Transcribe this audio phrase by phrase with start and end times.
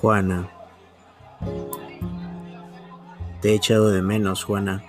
[0.00, 0.48] Juana.
[3.42, 4.82] Te he echado de menos, Juana.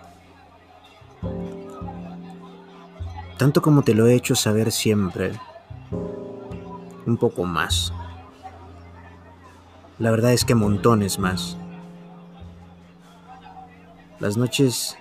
[3.38, 5.34] Tanto como te lo he hecho saber siempre.
[7.06, 7.92] Un poco más.
[10.00, 11.58] La verdad es que montones más.
[14.20, 14.98] Las noches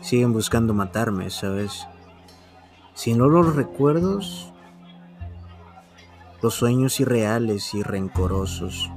[0.00, 1.86] siguen buscando matarme, ¿sabes?
[2.94, 4.49] Si no los recuerdos,
[6.42, 8.90] los sueños irreales y rencorosos.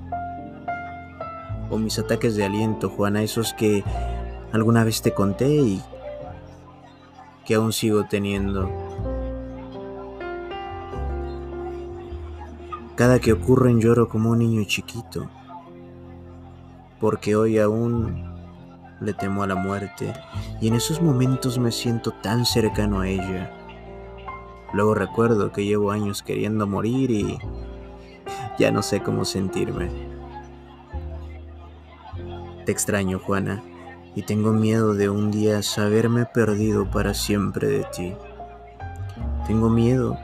[1.70, 3.84] O mis ataques de aliento, Juana, esos que
[4.52, 5.82] alguna vez te conté y
[7.46, 8.70] que aún sigo teniendo.
[12.96, 15.30] Cada que ocurren lloro como un niño chiquito,
[17.00, 18.32] porque hoy aún
[19.02, 20.14] le temo a la muerte
[20.62, 23.63] y en esos momentos me siento tan cercano a ella.
[24.74, 27.38] Luego recuerdo que llevo años queriendo morir y
[28.58, 29.90] ya no sé cómo sentirme.
[32.66, 33.64] Te extraño, Juana,
[34.16, 38.14] y tengo miedo de un día saberme perdido para siempre de ti.
[39.48, 40.18] Tengo miedo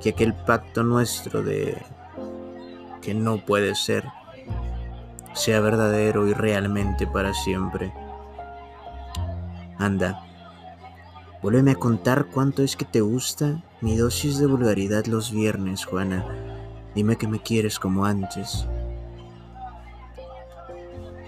[0.00, 1.82] que aquel pacto nuestro de
[3.00, 4.04] que no puede ser
[5.32, 7.92] sea verdadero y realmente para siempre.
[9.78, 10.24] Anda,
[11.44, 16.24] Vuélveme a contar cuánto es que te gusta mi dosis de vulgaridad los viernes, Juana.
[16.94, 18.66] Dime que me quieres como antes.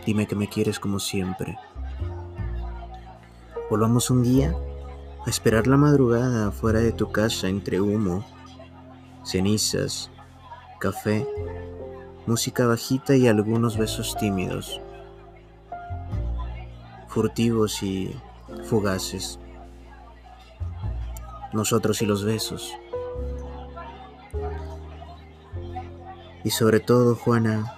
[0.07, 1.59] Dime que me quieres como siempre.
[3.69, 4.57] Volvamos un día
[5.27, 8.25] a esperar la madrugada fuera de tu casa entre humo,
[9.23, 10.11] cenizas,
[10.81, 11.29] café,
[12.27, 14.81] música bajita y algunos besos tímidos,
[17.07, 18.17] furtivos y
[18.65, 19.39] fugaces
[21.53, 22.73] nosotros y los besos.
[26.45, 27.75] Y sobre todo, Juana,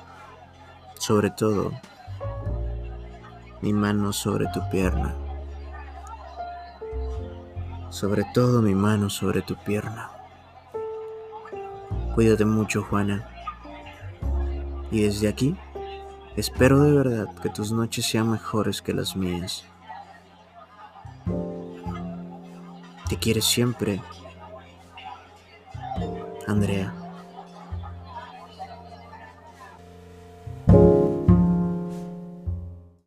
[0.98, 1.72] sobre todo,
[3.62, 5.16] mi mano sobre tu pierna.
[7.90, 10.10] Sobre todo mi mano sobre tu pierna.
[12.14, 13.28] Cuídate mucho, Juana.
[14.90, 15.56] Y desde aquí,
[16.36, 19.64] espero de verdad que tus noches sean mejores que las mías.
[23.18, 24.00] Te quieres siempre,
[26.46, 26.97] Andrea.